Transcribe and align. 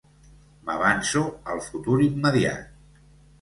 M'avanço 0.69 1.21
al 1.57 1.61
futur 1.67 1.99
immediat. 2.07 3.07